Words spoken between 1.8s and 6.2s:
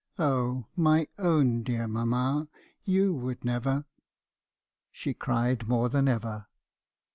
mamma, you would never —'"She cried more than